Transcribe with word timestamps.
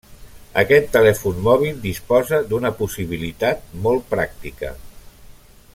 Aquest 0.61 0.87
telèfon 0.95 1.43
mòbil 1.47 1.77
disposa 1.83 2.39
d'una 2.53 2.73
possibilitat 2.81 3.69
molt 3.85 4.09
pràctica. 4.15 4.73